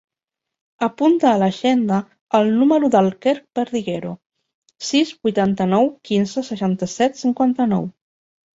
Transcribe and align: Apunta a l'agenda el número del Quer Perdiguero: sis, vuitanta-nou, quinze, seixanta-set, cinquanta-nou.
Apunta 0.85 1.27
a 1.31 1.33
l'agenda 1.41 1.99
el 2.39 2.49
número 2.61 2.89
del 2.95 3.11
Quer 3.27 3.35
Perdiguero: 3.61 4.15
sis, 4.89 5.13
vuitanta-nou, 5.29 5.93
quinze, 6.11 6.47
seixanta-set, 6.51 7.25
cinquanta-nou. 7.25 7.91